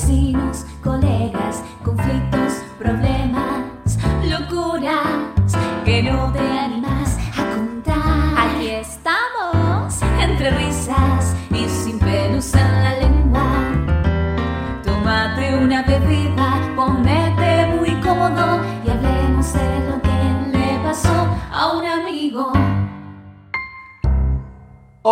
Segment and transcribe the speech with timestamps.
[0.00, 5.52] vecinos, colegas, conflictos, problemas, locuras
[5.84, 6.29] que no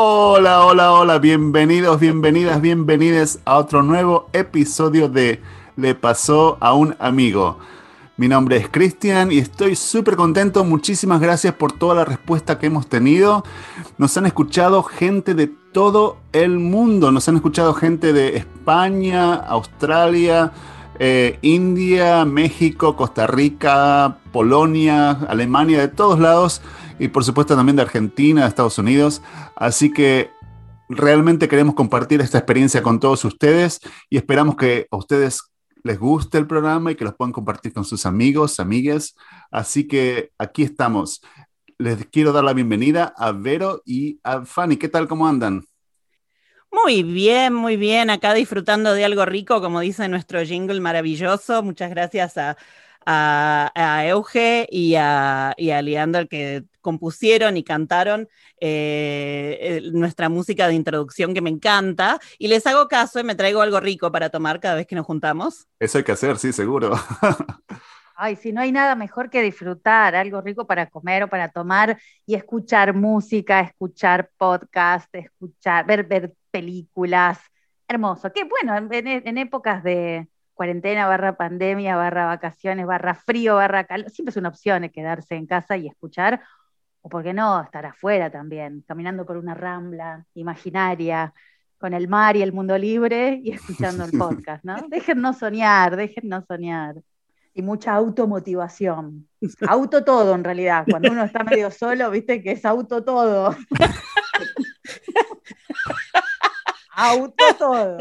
[0.00, 5.42] Hola, hola, hola, bienvenidos, bienvenidas, bienvenidas a otro nuevo episodio de
[5.74, 7.58] Le pasó a un amigo.
[8.16, 10.62] Mi nombre es Cristian y estoy súper contento.
[10.62, 13.42] Muchísimas gracias por toda la respuesta que hemos tenido.
[13.96, 17.10] Nos han escuchado gente de todo el mundo.
[17.10, 20.52] Nos han escuchado gente de España, Australia,
[21.00, 26.62] eh, India, México, Costa Rica, Polonia, Alemania, de todos lados.
[26.98, 29.22] Y por supuesto también de Argentina, de Estados Unidos.
[29.54, 30.30] Así que
[30.88, 35.42] realmente queremos compartir esta experiencia con todos ustedes y esperamos que a ustedes
[35.84, 39.14] les guste el programa y que los puedan compartir con sus amigos, amigas.
[39.50, 41.22] Así que aquí estamos.
[41.78, 44.76] Les quiero dar la bienvenida a Vero y a Fanny.
[44.76, 45.06] ¿Qué tal?
[45.06, 45.64] ¿Cómo andan?
[46.70, 48.10] Muy bien, muy bien.
[48.10, 51.62] Acá disfrutando de algo rico, como dice nuestro jingle maravilloso.
[51.62, 52.56] Muchas gracias a,
[53.06, 58.30] a, a Euge y a, y a Leander que compusieron y cantaron
[58.62, 62.18] eh, nuestra música de introducción que me encanta.
[62.38, 65.04] Y les hago caso y me traigo algo rico para tomar cada vez que nos
[65.04, 65.66] juntamos.
[65.78, 66.92] Eso hay que hacer, sí, seguro.
[68.16, 71.98] Ay, si no hay nada mejor que disfrutar, algo rico para comer o para tomar
[72.24, 77.38] y escuchar música, escuchar podcast, escuchar, ver, ver películas.
[77.86, 78.32] Hermoso.
[78.32, 80.26] Qué bueno, en, en épocas de
[80.58, 85.46] cuarentena, barra pandemia, barra vacaciones, barra frío, barra calor, siempre es una opción quedarse en
[85.46, 86.42] casa y escuchar,
[87.08, 91.32] o por qué no, estar afuera también, caminando por una rambla imaginaria,
[91.78, 94.76] con el mar y el mundo libre y escuchando el podcast, ¿no?
[94.88, 96.96] Déjennos soñar, déjennos soñar
[97.54, 99.26] y mucha automotivación.
[99.66, 100.84] Auto todo en realidad.
[100.88, 103.56] Cuando uno está medio solo, viste que es auto todo.
[106.92, 107.96] auto todo.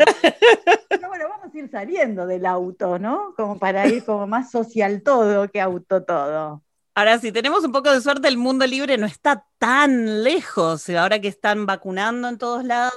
[0.90, 3.34] Pero bueno, vamos a ir saliendo del auto, ¿no?
[3.36, 6.62] Como para ir como más social todo que auto todo.
[6.97, 10.90] Ahora, si tenemos un poco de suerte, el mundo libre no está tan lejos.
[10.90, 12.91] Ahora que están vacunando en todos lados,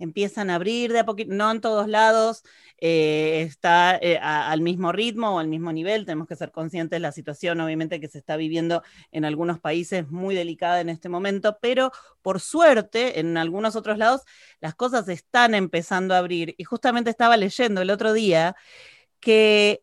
[0.00, 2.42] empiezan a abrir de a poquito, no en todos lados,
[2.78, 6.04] eh, está eh, al mismo ritmo o al mismo nivel.
[6.04, 8.82] Tenemos que ser conscientes de la situación, obviamente, que se está viviendo
[9.12, 14.22] en algunos países muy delicada en este momento, pero por suerte, en algunos otros lados,
[14.60, 16.56] las cosas están empezando a abrir.
[16.58, 18.56] Y justamente estaba leyendo el otro día
[19.22, 19.82] que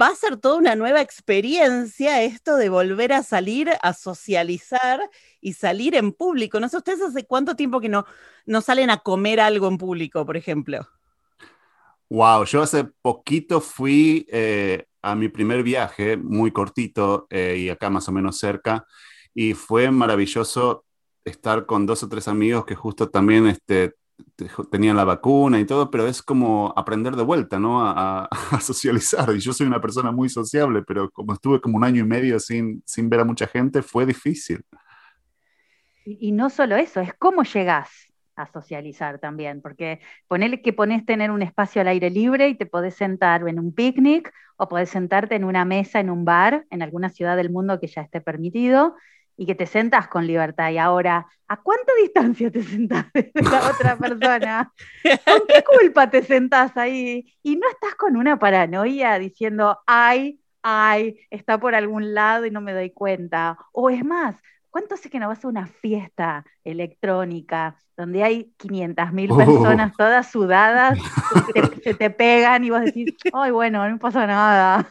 [0.00, 5.00] va a ser toda una nueva experiencia esto de volver a salir a socializar
[5.40, 6.60] y salir en público.
[6.60, 8.06] No sé, ¿ustedes hace cuánto tiempo que no,
[8.46, 10.88] no salen a comer algo en público, por ejemplo?
[12.08, 17.90] Wow, yo hace poquito fui eh, a mi primer viaje, muy cortito, eh, y acá
[17.90, 18.86] más o menos cerca,
[19.34, 20.84] y fue maravilloso
[21.24, 23.94] estar con dos o tres amigos que justo también este,
[24.70, 27.86] tenían la vacuna y todo, pero es como aprender de vuelta, ¿no?
[27.86, 29.34] A, a, socializar.
[29.34, 32.38] Y yo soy una persona muy sociable, pero como estuve como un año y medio
[32.40, 34.62] sin, sin ver a mucha gente, fue difícil.
[36.04, 37.90] Y, y no solo eso, es cómo llegás
[38.36, 42.66] a socializar también, porque ponele que pones tener un espacio al aire libre y te
[42.66, 46.82] podés sentar en un picnic o podés sentarte en una mesa en un bar en
[46.82, 48.96] alguna ciudad del mundo que ya esté permitido
[49.36, 50.70] y que te sentas con libertad.
[50.70, 54.72] Y ahora, ¿a cuánta distancia te sentás de la otra persona?
[55.02, 57.32] ¿Con qué culpa te sentás ahí?
[57.42, 62.60] Y no estás con una paranoia diciendo, ay, ay, está por algún lado y no
[62.60, 63.58] me doy cuenta.
[63.72, 64.36] O es más,
[64.70, 69.96] ¿cuánto hace que no vas a una fiesta electrónica donde hay 500 mil personas oh.
[69.98, 70.98] todas sudadas,
[71.52, 74.90] te, se te pegan y vos decís, ay, bueno, no pasa nada?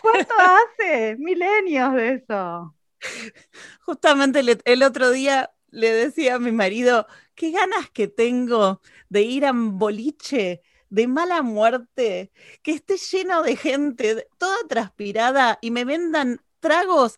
[0.00, 1.16] ¿Cuánto hace?
[1.18, 2.74] Milenios de eso.
[3.80, 9.22] Justamente el, el, otro día le decía a mi marido, qué ganas que tengo de
[9.22, 12.30] ir a un boliche de mala muerte,
[12.62, 17.16] que esté lleno de gente, toda transpirada, y me vendan tragos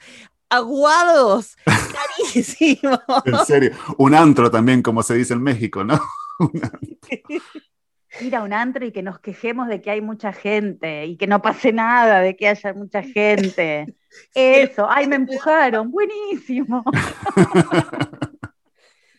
[0.49, 1.57] aguados,
[2.27, 3.01] carísimos.
[3.25, 6.01] en serio, un antro también, como se dice en México, ¿no?
[8.21, 11.27] ir a un antro y que nos quejemos de que hay mucha gente y que
[11.27, 13.95] no pase nada de que haya mucha gente.
[14.35, 16.85] Eso, ay, me empujaron, buenísimo.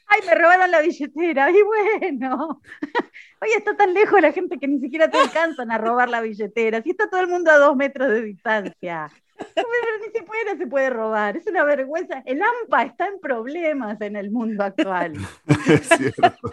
[0.07, 2.61] ay, me robaron la billetera, y bueno.
[3.41, 6.81] Oye, está tan lejos la gente que ni siquiera te alcanzan a robar la billetera.
[6.81, 9.09] Si está todo el mundo a dos metros de distancia.
[9.37, 12.23] Pero ni siquiera se puede robar, es una vergüenza.
[12.25, 15.13] El AMPA está en problemas en el mundo actual.
[15.67, 16.51] Es cierto.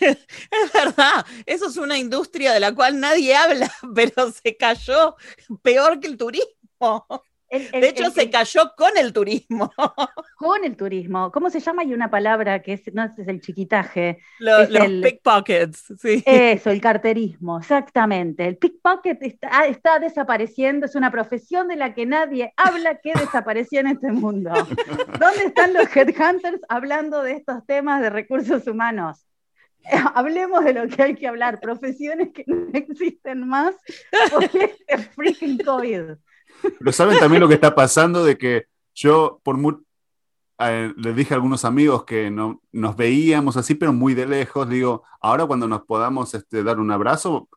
[0.00, 5.16] Es verdad, eso es una industria de la cual nadie habla, pero se cayó
[5.62, 7.06] peor que el turismo.
[7.50, 9.72] El- el- De hecho, el- se cayó con el turismo.
[10.38, 11.30] con el turismo.
[11.32, 11.82] ¿Cómo se llama?
[11.82, 14.18] Hay una palabra que es, no es el chiquitaje.
[14.38, 16.22] Lo- Es los pickpockets, sí.
[16.24, 18.46] Eso, el carterismo, exactamente.
[18.46, 23.80] El pickpocket está, está desapareciendo, es una profesión de la que nadie habla que desapareció
[23.80, 24.50] en este mundo.
[25.18, 29.26] ¿Dónde están los headhunters hablando de estos temas de recursos humanos?
[29.90, 33.74] Eh, Hablemos de lo que hay que hablar, profesiones que no existen más
[34.30, 36.02] por este freaking COVID.
[36.78, 39.82] Pero saben también lo que está pasando de que yo por mu-
[40.58, 44.68] eh, les dije a algunos amigos que no, nos veíamos así, pero muy de lejos.
[44.68, 47.48] Digo, ahora cuando nos podamos este, dar un abrazo,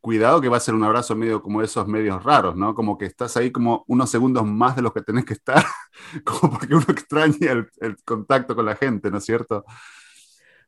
[0.00, 2.74] cuidado que va a ser un abrazo medio como esos medios raros, ¿no?
[2.74, 5.64] Como que estás ahí como unos segundos más de los que tenés que estar,
[6.24, 9.64] como porque uno extraña el, el contacto con la gente, ¿no es cierto?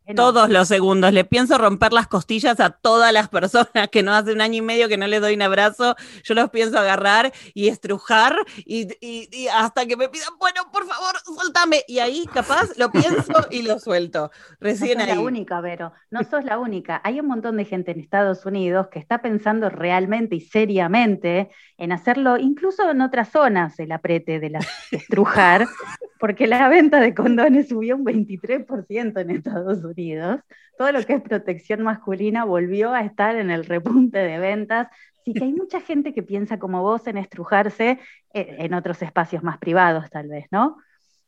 [0.06, 1.12] Bueno, Todos los segundos.
[1.14, 4.60] Le pienso romper las costillas a todas las personas que no hace un año y
[4.62, 5.96] medio que no les doy un abrazo.
[6.24, 8.36] Yo los pienso agarrar y estrujar
[8.66, 11.82] y, y- y hasta que me pidan, bueno, por favor, suéltame.
[11.88, 14.30] Y ahí capaz lo pienso y lo suelto.
[14.30, 15.14] No Recién sos ahí.
[15.16, 15.92] la única, Vero.
[16.10, 17.00] No sos la única.
[17.02, 21.48] Hay un montón de gente en Estados Unidos que está pensando realmente y seriamente
[21.78, 24.60] en hacerlo, incluso en otras zonas, el aprete de la
[24.90, 25.66] estrujar,
[26.20, 29.93] porque la venta de condones subió un 23% en Estados Unidos.
[30.76, 34.88] Todo lo que es protección masculina volvió a estar en el repunte de ventas.
[35.20, 37.98] Así que hay mucha gente que piensa como vos en estrujarse
[38.34, 40.76] eh, en otros espacios más privados, tal vez, ¿no?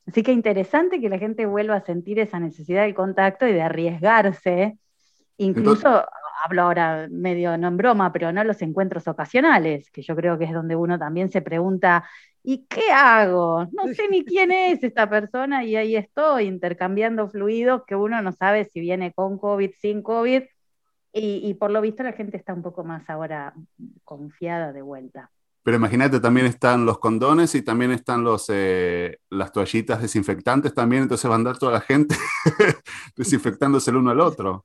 [0.06, 3.62] Así que interesante que la gente vuelva a sentir esa necesidad del contacto y de
[3.62, 4.78] arriesgarse.
[5.38, 6.04] Incluso,
[6.44, 10.44] hablo ahora medio no en broma, pero no los encuentros ocasionales, que yo creo que
[10.44, 12.04] es donde uno también se pregunta,
[12.48, 13.66] ¿y qué hago?
[13.72, 18.32] No sé ni quién es esta persona y ahí estoy intercambiando fluidos que uno no
[18.32, 20.44] sabe si viene con COVID, sin COVID.
[21.12, 23.52] Y, y por lo visto la gente está un poco más ahora
[24.04, 25.32] confiada de vuelta.
[25.64, 31.02] Pero imagínate, también están los condones y también están los, eh, las toallitas desinfectantes también,
[31.02, 32.14] entonces va a andar toda la gente
[33.16, 34.62] desinfectándose el uno al otro.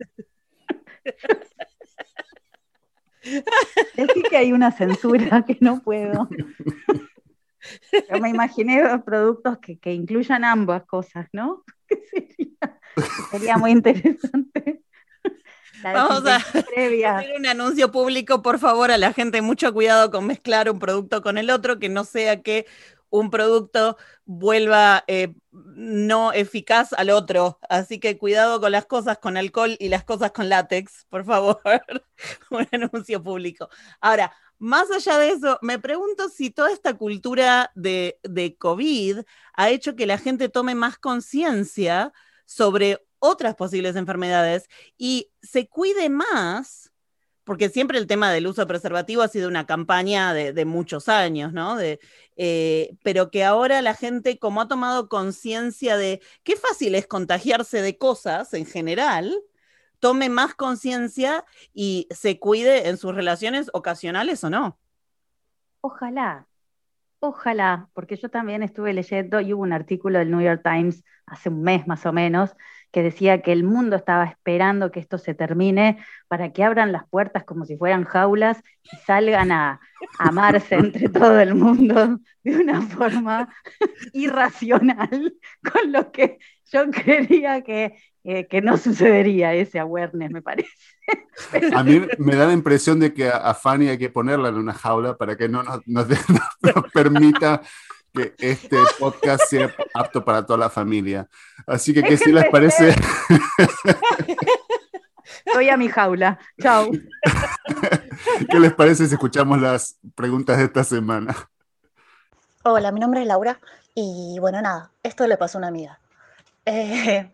[3.96, 6.30] Decir que hay una censura que no puedo.
[7.92, 11.64] Yo me imaginé productos que, que incluyan ambas cosas, ¿no?
[12.12, 12.80] Sería,
[13.32, 14.82] sería muy interesante.
[15.84, 16.40] La Vamos a-
[16.76, 17.18] previa.
[17.18, 21.22] Hacer un anuncio público, por favor, a la gente, mucho cuidado con mezclar un producto
[21.22, 22.66] con el otro, que no sea que
[23.10, 27.60] un producto vuelva eh, no eficaz al otro.
[27.68, 31.60] Así que cuidado con las cosas con alcohol y las cosas con látex, por favor.
[32.52, 33.70] un anuncio público.
[34.00, 34.32] Ahora,
[34.62, 38.20] más allá de eso, me pregunto si toda esta cultura de,
[38.60, 39.22] COVID
[39.56, 42.14] ha hecho que la gente tome más conciencia
[42.46, 44.70] sobre otras posibles enfermedades
[45.00, 46.92] y se cuide más,
[47.44, 51.80] porque siempre el tema del uso preservativo ha sido una campaña de, muchos años, ¿no?
[51.80, 57.82] Eh, pero que ahora la gente, como ha tomado conciencia de qué fácil es contagiarse
[57.82, 59.36] de cosas en general,
[60.02, 64.78] tome más conciencia y se cuide en sus relaciones ocasionales o no.
[65.80, 66.48] Ojalá,
[67.20, 71.48] ojalá, porque yo también estuve leyendo y hubo un artículo del New York Times hace
[71.48, 72.56] un mes más o menos
[72.92, 77.08] que decía que el mundo estaba esperando que esto se termine para que abran las
[77.08, 79.80] puertas como si fueran jaulas y salgan a
[80.20, 83.50] amarse entre todo el mundo de una forma
[84.14, 85.34] irracional,
[85.72, 86.40] con lo que
[86.72, 90.70] yo creía que, eh, que no sucedería ese awareness, me parece.
[91.76, 94.74] A mí me da la impresión de que a, Fanny hay que ponerla en una
[94.74, 96.08] jaula para que no nos
[96.94, 97.62] permita
[98.14, 101.28] que este podcast sea apto para toda la familia.
[101.66, 102.94] Así que, ¿qué si les parece?
[105.54, 106.40] Voy a mi jaula.
[106.62, 106.90] Chao.
[108.50, 111.36] ¿Qué les parece si escuchamos las preguntas de esta semana?
[112.64, 113.60] Hola, mi nombre es Laura
[113.96, 116.00] y bueno, nada, esto le pasó a una amiga.
[116.66, 117.32] Eh,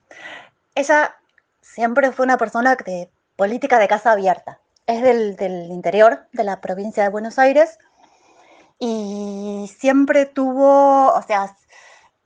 [0.75, 1.15] ella
[1.61, 4.59] siempre fue una persona de política de casa abierta.
[4.85, 7.77] Es del, del interior de la provincia de Buenos Aires
[8.79, 11.55] y siempre tuvo, o sea,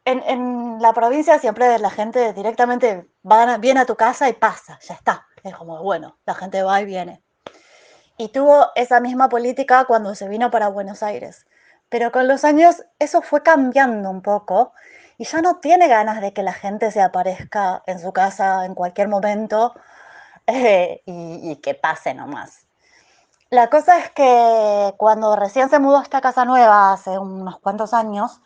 [0.06, 4.80] en, en la provincia siempre la gente directamente va, viene a tu casa y pasa,
[4.82, 5.28] ya está.
[5.44, 7.24] Es como, bueno, la gente va y viene.
[8.18, 11.48] Y tuvo esa misma política cuando se vino para Buenos Aires.
[11.90, 14.74] Pero con los años eso fue cambiando un poco
[15.18, 18.76] y ya no tiene ganas de que la gente se aparezca en su casa en
[18.76, 19.74] cualquier momento
[20.48, 22.68] eh, y, y que pase nomás.
[23.52, 27.94] La cosa es que cuando recién se mudó a esta casa nueva, hace unos cuantos
[27.94, 28.40] años,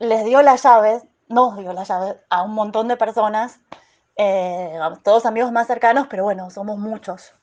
[0.00, 3.60] les dio las llaves, nos dio las llaves a un montón de personas,
[4.16, 7.34] eh, todos amigos más cercanos, pero bueno, somos muchos.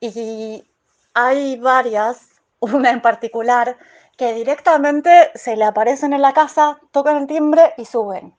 [0.00, 0.68] Y
[1.14, 2.28] hay varias,
[2.60, 3.76] una en particular,
[4.16, 8.34] que directamente se le aparecen en la casa, tocan el timbre y suben.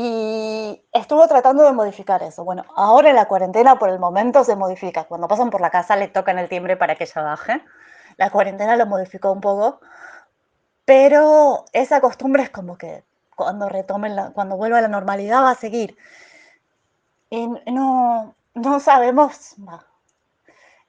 [0.00, 2.44] Y estuvo tratando de modificar eso.
[2.44, 5.02] Bueno, ahora en la cuarentena por el momento se modifica.
[5.08, 7.64] Cuando pasan por la casa le tocan el timbre para que ella baje.
[8.16, 9.80] La cuarentena lo modificó un poco.
[10.84, 13.02] Pero esa costumbre es como que
[13.34, 15.96] cuando retomen, la, cuando vuelva a la normalidad va a seguir.
[17.28, 19.56] Y no, no sabemos,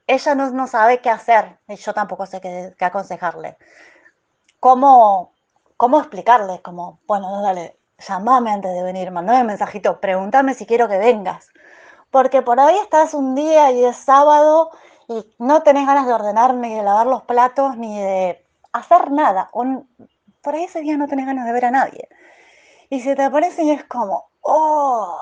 [0.05, 3.57] ella no, no, sabe qué hacer y yo tampoco sé qué, qué aconsejarle.
[4.59, 5.33] ¿Cómo,
[5.77, 6.61] ¿Cómo explicarle?
[6.61, 11.49] Como, bueno, dale, llamame antes de venir, mandame mensajito, pregúntame si quiero que vengas.
[12.11, 14.71] Porque por ahí estás un día y es sábado
[15.07, 19.49] y no tenés ganas de ordenar ni de lavar los platos ni de hacer nada.
[19.53, 19.85] O
[20.41, 22.07] por ahí ese día no tenés ganas de ver a nadie.
[22.89, 25.17] Y si te aparece y es como, oh,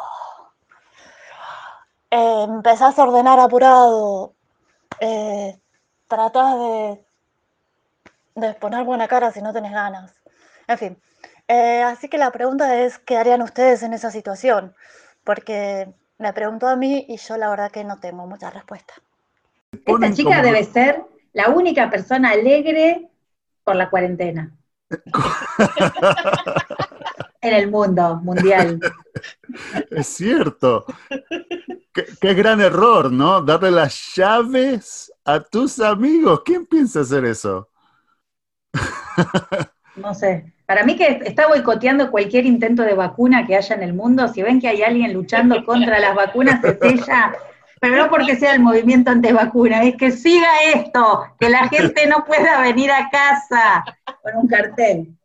[2.12, 4.34] eh, empezás a ordenar apurado,
[5.00, 5.60] eh,
[6.08, 7.06] tratás de,
[8.36, 10.14] de poner buena cara si no tenés ganas.
[10.68, 11.02] En fin,
[11.48, 14.76] eh, así que la pregunta es, ¿qué harían ustedes en esa situación?
[15.24, 18.94] Porque me preguntó a mí y yo la verdad que no tengo mucha respuesta.
[19.86, 23.10] Esta chica debe ser la única persona alegre
[23.64, 24.52] por la cuarentena.
[27.42, 28.80] en el mundo mundial.
[29.92, 30.86] Es cierto.
[31.94, 33.42] Qué, qué, gran error, ¿no?
[33.42, 36.42] Darle las llaves a tus amigos.
[36.46, 37.70] ¿Quién piensa hacer eso?
[39.98, 40.54] No sé.
[40.66, 44.28] Para mí que está boicoteando cualquier intento de vacuna que haya en el mundo.
[44.28, 47.34] Si ven que hay alguien luchando contra las vacunas, es ella.
[47.80, 52.26] Pero no porque sea el movimiento antivacuna, es que siga esto, que la gente no
[52.26, 53.86] pueda venir a casa
[54.24, 55.16] con un cartel.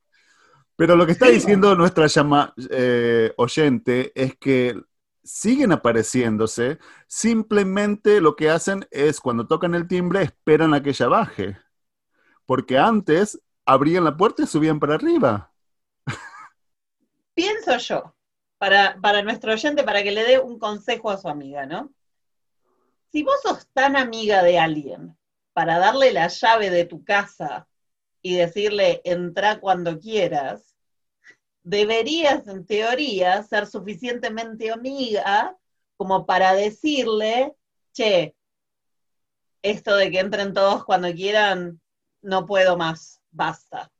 [0.76, 4.78] Pero lo que está diciendo nuestra llama, eh, oyente es que
[5.24, 11.08] siguen apareciéndose, simplemente lo que hacen es cuando tocan el timbre esperan a que ella
[11.08, 11.56] baje.
[12.44, 15.52] Porque antes abrían la puerta y subían para arriba.
[17.34, 18.14] Pienso yo,
[18.58, 21.92] para, para nuestro oyente, para que le dé un consejo a su amiga, ¿no?
[23.10, 25.16] Si vos sos tan amiga de alguien
[25.52, 27.68] para darle la llave de tu casa
[28.22, 30.76] y decirle entra cuando quieras,
[31.62, 35.56] deberías en teoría ser suficientemente amiga
[35.96, 37.54] como para decirle,
[37.92, 38.34] che,
[39.62, 41.80] esto de que entren todos cuando quieran,
[42.22, 43.90] no puedo más basta.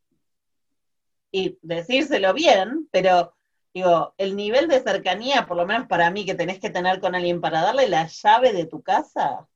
[1.31, 3.35] Y decírselo bien, pero
[3.75, 7.15] digo, el nivel de cercanía, por lo menos para mí, que tenés que tener con
[7.15, 9.49] alguien para darle la llave de tu casa,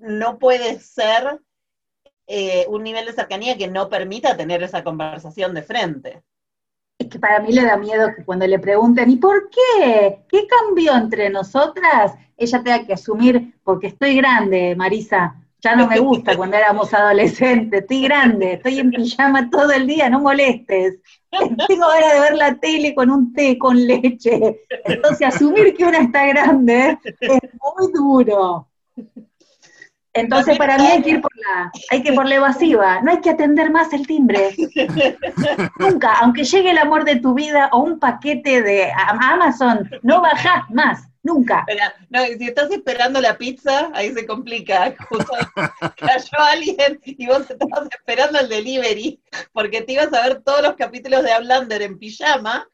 [0.00, 1.40] no puede ser
[2.26, 6.22] eh, un nivel de cercanía que no permita tener esa conversación de frente.
[6.98, 10.24] Es que para mí le da miedo que cuando le pregunten, ¿y por qué?
[10.28, 12.14] ¿Qué cambió entre nosotras?
[12.36, 17.82] Ella tenga que asumir, porque estoy grande, Marisa, ya no me gusta cuando éramos adolescentes,
[17.82, 20.98] estoy grande, estoy en pijama todo el día, no molestes.
[21.68, 24.60] Tengo ganas de ver la tele con un té con leche.
[24.84, 28.68] Entonces, asumir que una está grande es muy duro.
[30.12, 33.12] Entonces, para mí hay que ir por la, hay que ir por la evasiva, no
[33.12, 34.50] hay que atender más el timbre.
[35.78, 38.90] Nunca, aunque llegue el amor de tu vida o un paquete de
[39.20, 41.09] Amazon, no bajás más.
[41.22, 41.66] Nunca.
[42.08, 44.94] no, si estás esperando la pizza, ahí se complica.
[45.08, 45.32] Justo
[45.96, 49.22] cayó alguien y vos estabas esperando el delivery,
[49.52, 52.66] porque te ibas a ver todos los capítulos de Outlander en pijama,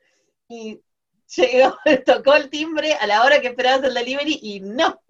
[0.49, 0.81] y
[1.35, 1.76] llegó,
[2.07, 5.00] tocó el timbre a la hora que esperabas el delivery, y no.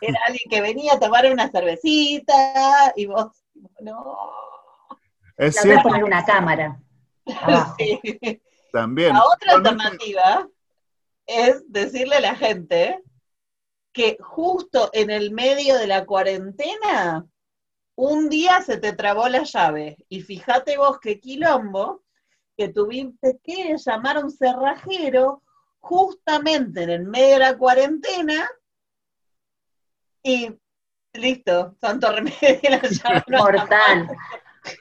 [0.00, 3.44] Era alguien que venía a tomar una cervecita, y vos,
[3.80, 4.16] no.
[5.36, 6.80] Es a poner una cámara.
[7.78, 8.00] Sí.
[8.72, 9.12] También.
[9.12, 10.48] La otra alternativa
[11.30, 13.00] es decirle a la gente
[13.92, 17.24] que justo en el medio de la cuarentena,
[17.94, 19.96] un día se te trabó la llave.
[20.08, 22.02] Y fíjate vos qué quilombo
[22.56, 25.42] que tuviste que llamar a un cerrajero
[25.78, 28.50] justamente en el medio de la cuarentena
[30.22, 30.50] y
[31.12, 33.24] listo, santo remedio la llave.
[33.28, 34.08] Mortal.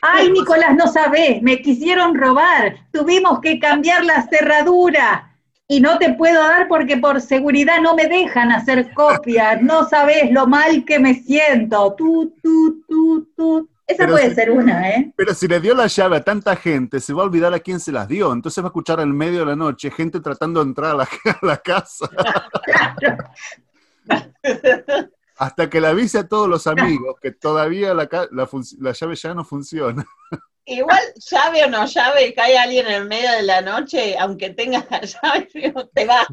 [0.01, 5.28] Ay, Nicolás, no sabés, me quisieron robar, tuvimos que cambiar la cerradura
[5.71, 10.31] y no te puedo dar porque por seguridad no me dejan hacer copias, no sabes
[10.31, 11.93] lo mal que me siento.
[11.95, 13.69] Tú, tú, tú, tú.
[13.85, 15.13] Esa puede ser una, ¿eh?
[15.15, 17.79] Pero si le dio la llave a tanta gente, se va a olvidar a quién
[17.79, 18.33] se las dio.
[18.33, 21.03] Entonces va a escuchar en medio de la noche gente tratando de entrar a la,
[21.41, 22.09] a la casa.
[22.65, 23.17] claro.
[25.37, 29.45] Hasta que le avise a todos los amigos que todavía la, la llave ya no
[29.45, 30.05] funciona.
[30.65, 30.99] Igual,
[31.29, 35.01] llave o no llave, cae alguien en el medio de la noche, aunque tengas la
[35.01, 35.47] llave,
[35.93, 36.27] te vas.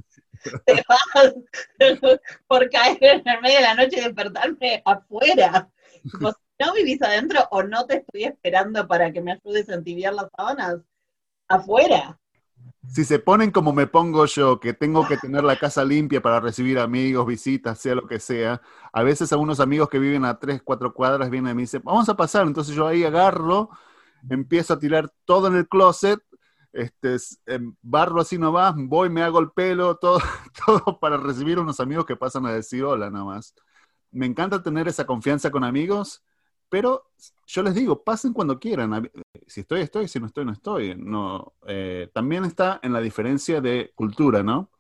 [0.65, 1.35] Te vas
[2.47, 5.69] por caer en el medio de la noche y despertarme afuera.
[6.13, 9.75] Como si no vivís adentro o no te estoy esperando para que me ayudes a
[9.75, 10.77] entibiar las sábanas,
[11.49, 12.19] afuera.
[12.89, 16.41] Si se ponen como me pongo yo, que tengo que tener la casa limpia para
[16.41, 18.61] recibir amigos, visitas, sea lo que sea,
[18.93, 22.09] a veces algunos amigos que viven a tres, cuatro cuadras vienen y me dicen, vamos
[22.09, 23.71] a pasar, entonces yo ahí agarro,
[24.31, 26.21] empiezo a tirar todo en el closet,
[26.73, 27.17] este,
[27.47, 30.21] em, barro así nomás, voy, me hago el pelo, todo,
[30.67, 33.55] todo para recibir unos amigos que pasan a decir hola nomás.
[34.11, 36.23] Me encanta tener esa confianza con amigos,
[36.69, 37.05] pero
[37.47, 38.95] yo les digo, pasen cuando quieran.
[38.95, 39.03] A-
[39.47, 40.95] Si estoy, estoy, si no estoy, no estoy.
[40.97, 44.71] No, eh, también está en la diferencia de cultura, ¿no?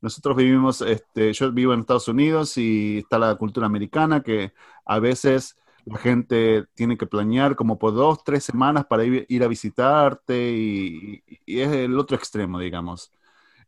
[0.00, 4.52] Nosotros vivimos, este, yo vivo en Estados Unidos y está la cultura americana que
[4.84, 9.42] a veces la gente tiene que planear como por dos, tres semanas para ir, ir
[9.44, 13.10] a visitarte y, y es el otro extremo, digamos.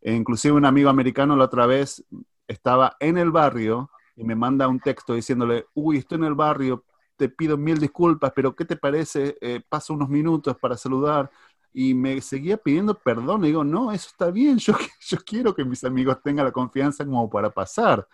[0.01, 2.05] E inclusive un amigo americano la otra vez
[2.47, 6.85] estaba en el barrio y me manda un texto diciéndole, uy, estoy en el barrio,
[7.17, 9.37] te pido mil disculpas, pero ¿qué te parece?
[9.41, 11.31] Eh, paso unos minutos para saludar.
[11.73, 13.43] Y me seguía pidiendo perdón.
[13.43, 14.59] Le digo, no, eso está bien.
[14.59, 14.75] Yo,
[15.09, 18.07] yo quiero que mis amigos tengan la confianza como para pasar.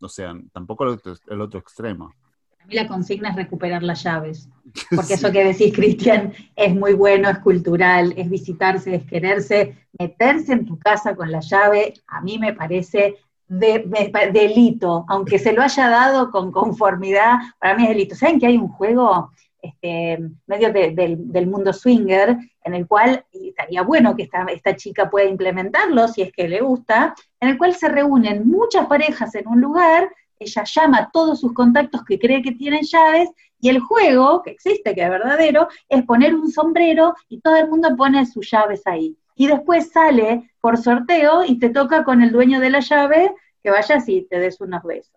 [0.00, 2.12] O sea, tampoco el otro, el otro extremo.
[2.62, 4.48] A mí la consigna es recuperar las llaves.
[4.94, 10.52] Porque eso que decís, Cristian, es muy bueno, es cultural, es visitarse, es quererse, meterse
[10.52, 13.16] en tu casa con la llave, a mí me parece
[13.48, 13.84] de,
[14.32, 18.14] delito, aunque se lo haya dado con conformidad, para mí es delito.
[18.14, 23.24] ¿Saben que hay un juego este, medio de- del, del mundo swinger en el cual
[23.32, 27.48] y estaría bueno que esta, esta chica pueda implementarlo si es que le gusta, en
[27.48, 30.08] el cual se reúnen muchas parejas en un lugar,
[30.40, 33.28] ella llama a todos sus contactos que cree que tienen llaves
[33.60, 37.68] y el juego, que existe, que es verdadero, es poner un sombrero y todo el
[37.68, 39.16] mundo pone sus llaves ahí.
[39.36, 43.70] Y después sale por sorteo y te toca con el dueño de la llave que
[43.70, 45.12] vayas y te des unos besos.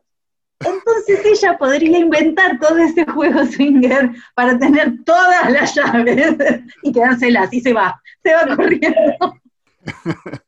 [0.59, 6.35] Entonces ella podría inventar todo ese juego swinger para tener todas las llaves
[6.83, 9.39] y quedárselas y se va, se va corriendo.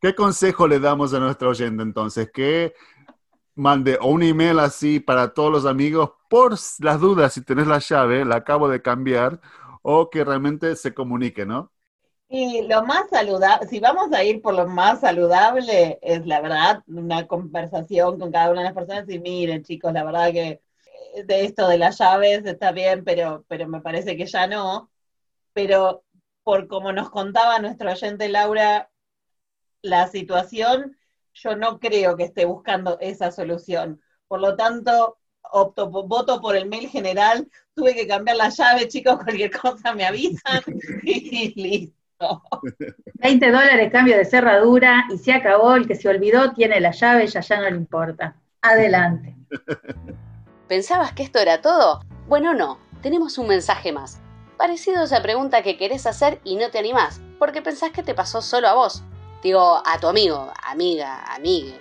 [0.00, 2.30] ¿Qué consejo le damos a nuestra oyente entonces?
[2.32, 2.72] Que
[3.58, 7.78] mande o un email así para todos los amigos por las dudas si tenés la
[7.80, 9.40] llave, la acabo de cambiar,
[9.82, 11.72] o que realmente se comunique, ¿no?
[12.30, 16.82] Y lo más saludable, si vamos a ir por lo más saludable, es la verdad,
[16.86, 20.60] una conversación con cada una de las personas y miren, chicos, la verdad que
[21.14, 24.90] eh, de esto de las llaves está bien, pero, pero me parece que ya no.
[25.54, 26.04] Pero
[26.44, 28.90] por como nos contaba nuestro oyente Laura,
[29.82, 30.97] la situación,
[31.42, 34.00] yo no creo que esté buscando esa solución.
[34.26, 39.16] Por lo tanto, opto, voto por el mail general, tuve que cambiar la llave, chicos,
[39.22, 40.62] cualquier cosa me avisan
[41.02, 42.42] y listo.
[43.14, 47.26] 20 dólares cambio de cerradura y se acabó, el que se olvidó tiene la llave,
[47.26, 48.36] ya ya no le importa.
[48.60, 49.36] Adelante.
[50.66, 52.00] ¿Pensabas que esto era todo?
[52.26, 54.20] Bueno, no, tenemos un mensaje más.
[54.56, 58.14] Parecido a esa pregunta que querés hacer y no te animás, porque pensás que te
[58.14, 59.04] pasó solo a vos.
[59.40, 61.78] Digo, a tu amigo, amiga, amigue.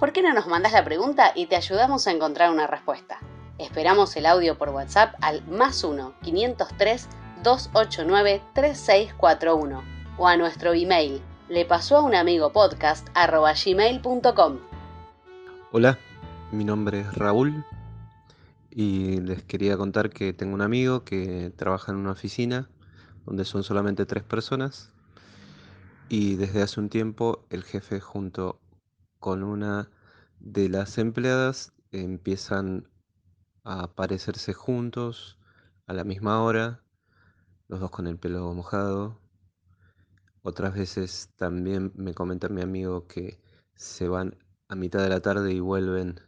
[0.00, 3.20] ¿Por qué no nos mandás la pregunta y te ayudamos a encontrar una respuesta?
[3.56, 7.08] Esperamos el audio por WhatsApp al más 1 503
[7.44, 9.82] 289 3641
[10.18, 14.58] o a nuestro email le pasó a un amigo podcast gmail.com.
[15.70, 15.98] Hola,
[16.50, 17.64] mi nombre es Raúl
[18.70, 22.68] y les quería contar que tengo un amigo que trabaja en una oficina
[23.24, 24.90] donde son solamente tres personas
[26.08, 28.60] y desde hace un tiempo el jefe junto
[29.18, 29.90] con una
[30.40, 32.88] de las empleadas empiezan
[33.64, 35.38] a aparecerse juntos
[35.86, 36.82] a la misma hora,
[37.68, 39.20] los dos con el pelo mojado.
[40.42, 43.38] Otras veces también me comenta mi amigo que
[43.74, 46.20] se van a mitad de la tarde y vuelven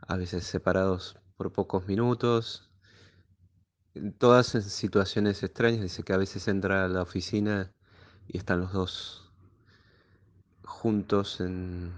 [0.00, 2.70] a veces separados por pocos minutos.
[4.18, 7.72] Todas en situaciones extrañas, dice que a veces entra a la oficina
[8.28, 9.30] y están los dos
[10.64, 11.92] juntos en-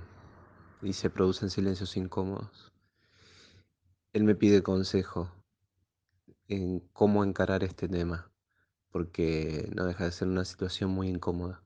[0.83, 2.73] y se producen silencios incómodos.
[4.13, 5.31] Él me pide consejo
[6.49, 8.31] en cómo encarar este tema,
[8.91, 11.63] porque no deja de ser una situación muy incómoda.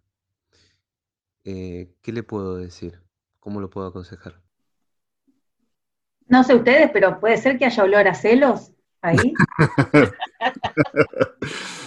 [1.45, 3.01] Eh, ¿qué le puedo decir?
[3.41, 4.41] ¿Cómo lo puedo aconsejar?
[6.27, 8.73] No sé ustedes, pero puede ser que haya olor a celos
[9.03, 9.35] ahí.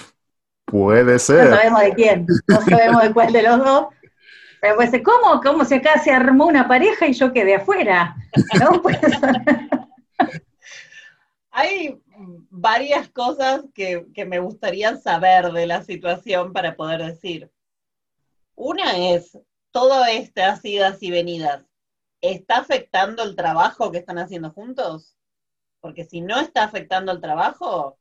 [0.67, 1.49] Puede No ser.
[1.49, 3.87] sabemos de quién, no sabemos de cuál de los dos.
[4.59, 5.39] Pero pues, ¿cómo?
[5.41, 8.15] ¿Cómo si acá se armó una pareja y yo quedé afuera?
[8.59, 8.81] ¿No?
[8.81, 8.99] Pues,
[11.51, 11.99] Hay
[12.49, 17.49] varias cosas que, que me gustaría saber de la situación para poder decir.
[18.55, 19.37] Una es,
[19.71, 21.63] todo estas idas y venidas,
[22.21, 25.15] ¿está afectando el trabajo que están haciendo juntos?
[25.79, 27.97] Porque si no está afectando el trabajo,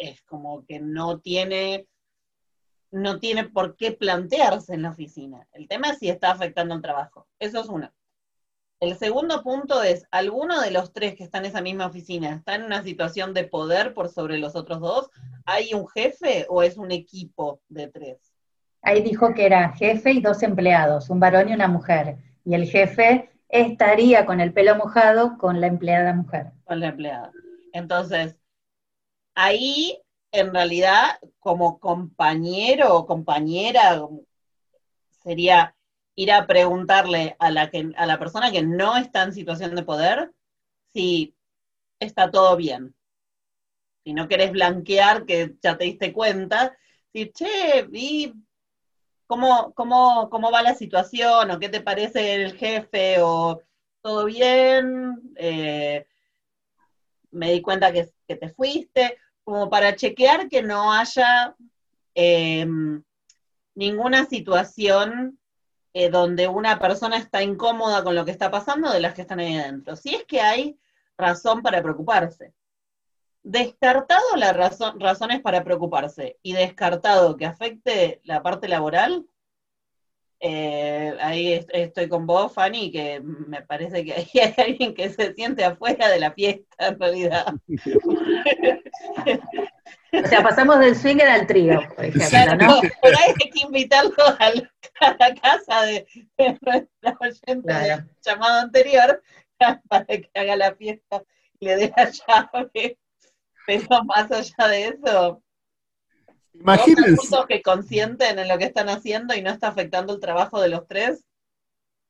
[0.00, 1.86] es como que no tiene,
[2.90, 5.46] no tiene por qué plantearse en la oficina.
[5.52, 7.28] El tema es si está afectando el trabajo.
[7.38, 7.92] Eso es uno.
[8.80, 12.54] El segundo punto es, ¿alguno de los tres que están en esa misma oficina está
[12.54, 15.10] en una situación de poder por sobre los otros dos?
[15.44, 18.32] ¿Hay un jefe o es un equipo de tres?
[18.80, 22.16] Ahí dijo que era jefe y dos empleados, un varón y una mujer.
[22.46, 26.46] Y el jefe estaría con el pelo mojado con la empleada mujer.
[26.64, 27.32] Con la empleada.
[27.74, 28.39] Entonces,
[29.40, 30.00] ahí
[30.32, 34.00] en realidad como compañero o compañera
[35.22, 35.74] sería
[36.14, 39.82] ir a preguntarle a la, que, a la persona que no está en situación de
[39.82, 40.32] poder
[40.92, 41.34] si
[41.98, 42.94] está todo bien.
[44.04, 46.76] Si no querés blanquear que ya te diste cuenta,
[47.12, 48.32] si, che, vi
[49.26, 53.62] cómo, cómo, cómo va la situación, o qué te parece el jefe, o
[54.02, 56.06] todo bien, eh,
[57.30, 59.18] me di cuenta que, te fuiste,
[59.50, 61.56] como para chequear que no haya
[62.14, 62.64] eh,
[63.74, 65.40] ninguna situación
[65.92, 69.40] eh, donde una persona está incómoda con lo que está pasando de las que están
[69.40, 69.96] ahí adentro.
[69.96, 70.78] Si es que hay
[71.18, 72.54] razón para preocuparse.
[73.42, 74.56] Descartado las
[74.96, 79.26] razones para preocuparse y descartado que afecte la parte laboral,
[80.42, 85.34] eh, ahí estoy con vos, Fanny, que me parece que ahí hay alguien que se
[85.34, 87.54] siente afuera de la fiesta, en realidad.
[90.12, 92.80] o sea, pasamos del swinger al trío, por ejemplo, ¿no?
[93.02, 96.06] Por ahí hay que invitarlo a la, casa de,
[96.38, 99.22] nuestra oyente del llamado anterior
[99.88, 101.22] para que haga la fiesta
[101.58, 102.98] y le dé la llave.
[103.66, 105.42] Pero más allá de eso,
[106.52, 107.28] Imagínense.
[107.48, 110.86] que consienten en lo que están haciendo y no está afectando el trabajo de los
[110.86, 111.24] tres,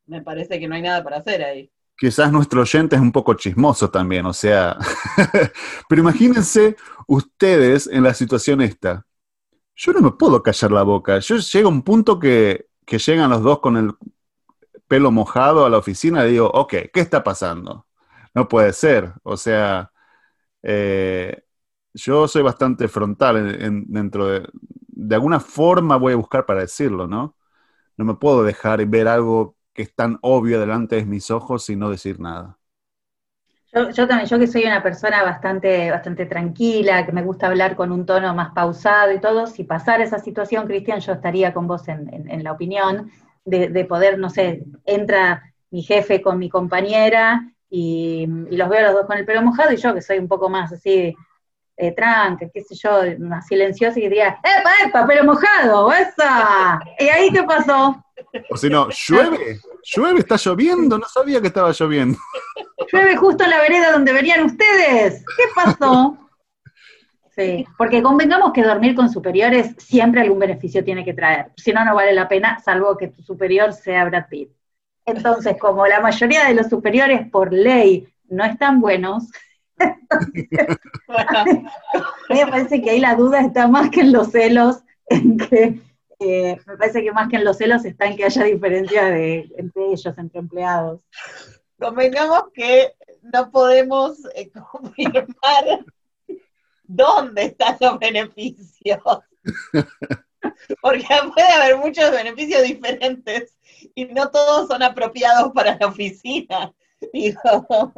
[0.07, 1.71] me parece que no hay nada para hacer ahí.
[1.97, 4.77] Quizás nuestro oyente es un poco chismoso también, o sea,
[5.89, 6.77] pero imagínense
[7.07, 9.05] ustedes en la situación esta.
[9.77, 11.19] Yo no me puedo callar la boca.
[11.19, 13.93] Yo llego a un punto que, que llegan los dos con el
[14.89, 17.87] pelo mojado a la oficina y digo, ok, ¿qué está pasando?
[18.35, 19.13] No puede ser.
[19.23, 19.93] O sea,
[20.63, 21.45] eh,
[21.95, 24.49] yo soy bastante frontal en, dentro de,
[24.89, 27.37] de alguna forma voy a buscar para decirlo, ¿no?
[27.97, 31.77] No me puedo dejar ver algo que es tan obvio delante de mis ojos y
[31.77, 32.59] no decir nada.
[33.73, 37.93] Yo, también, yo que soy una persona bastante, bastante tranquila, que me gusta hablar con
[37.93, 41.87] un tono más pausado y todo, si pasara esa situación, Cristian, yo estaría con vos
[41.87, 43.13] en, en, en la opinión
[43.45, 48.83] de, de, poder, no sé, entra mi jefe con mi compañera y, y, los veo
[48.83, 51.15] los dos con el pelo mojado y yo que soy un poco más así
[51.81, 55.91] eh, tranca, qué sé yo, una silenciosa y diría, ¡epa, epa, pero mojado!
[55.91, 56.79] ¡Esa!
[56.99, 58.05] ¿Y ahí qué pasó?
[58.51, 62.19] O si no, llueve, llueve, está lloviendo, no sabía que estaba lloviendo.
[62.93, 65.25] Llueve justo en la vereda donde verían ustedes.
[65.37, 66.19] ¿Qué pasó?
[67.35, 71.47] Sí, porque convengamos que dormir con superiores siempre algún beneficio tiene que traer.
[71.57, 74.51] Si no, no vale la pena, salvo que tu superior sea Brad Pitt.
[75.07, 79.31] Entonces, como la mayoría de los superiores por ley no están buenos,
[82.29, 85.81] me parece que ahí la duda está más que en los celos, en que
[86.21, 89.51] eh, me parece que más que en los celos está en que haya diferencia de,
[89.57, 91.01] entre ellos, entre empleados.
[91.79, 95.85] Convengamos que no podemos eh, confirmar
[96.85, 99.01] dónde están los beneficios.
[100.83, 103.57] Porque puede haber muchos beneficios diferentes
[103.95, 106.73] y no todos son apropiados para la oficina.
[107.13, 107.93] Digo,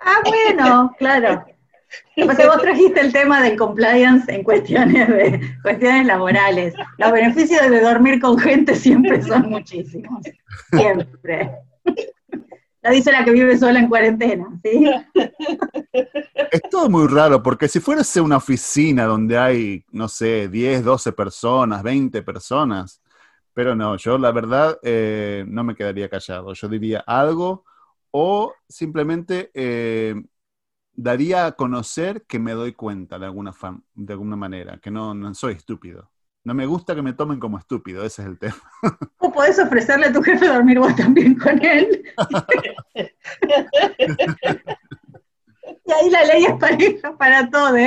[0.00, 1.44] Ah, bueno, claro.
[2.16, 6.74] Porque vos trajiste el tema del compliance en cuestiones de cuestiones laborales.
[6.98, 10.22] Los beneficios de dormir con gente siempre son muchísimos.
[10.70, 11.50] Siempre.
[12.82, 14.90] Lo dice la que vive sola en cuarentena, ¿sí?
[16.50, 21.12] Es todo muy raro, porque si fuese una oficina donde hay, no sé, 10, 12
[21.12, 23.02] personas, 20 personas,
[23.52, 26.54] pero no, yo la verdad eh, no me quedaría callado.
[26.54, 27.64] Yo diría algo
[28.10, 30.14] o simplemente eh,
[30.92, 33.52] daría a conocer que me doy cuenta de alguna,
[33.94, 36.10] de alguna manera, que no, no, soy estúpido.
[36.42, 38.56] No me gusta que me tomen como estúpido, ese es el tema.
[39.18, 42.02] O podés ofrecerle a tu jefe dormir vos también con él.
[45.84, 47.78] y ahí la ley es pareja para todos.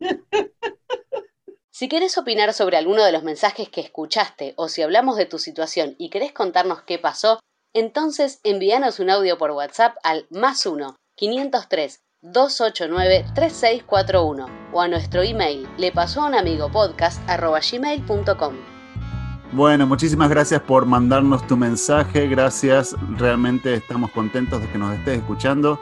[1.80, 5.38] Si querés opinar sobre alguno de los mensajes que escuchaste o si hablamos de tu
[5.38, 7.40] situación y querés contarnos qué pasó,
[7.74, 15.22] entonces envíanos un audio por WhatsApp al más 1 503 289 3641 o a nuestro
[15.22, 18.54] email le pasó a un amigo podcast gmail.com.
[19.52, 25.20] Bueno, muchísimas gracias por mandarnos tu mensaje, gracias, realmente estamos contentos de que nos estés
[25.20, 25.80] escuchando.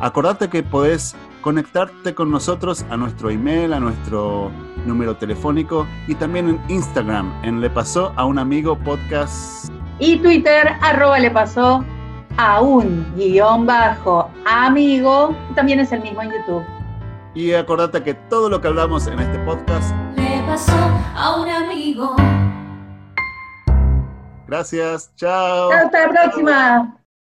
[0.00, 1.14] Acordate que podés
[1.46, 4.50] conectarte con nosotros a nuestro email, a nuestro
[4.84, 9.70] número telefónico y también en Instagram, en Le Pasó a un Amigo Podcast.
[10.00, 11.84] Y Twitter, arroba Le Pasó
[12.36, 16.64] a un guion bajo amigo, también es el mismo en YouTube.
[17.32, 20.72] Y acordate que todo lo que hablamos en este podcast Le pasó
[21.14, 22.16] a un amigo.
[24.48, 25.70] Gracias, chao.
[25.70, 27.05] Hasta la próxima.